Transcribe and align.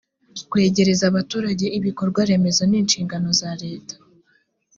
kwegereza 0.49 1.03
abaturage 1.07 1.65
ibikorwaremezo 1.77 2.61
nishingano 2.69 3.29
za 3.39 3.51
leta. 3.63 3.95